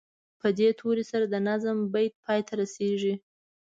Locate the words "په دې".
0.39-0.69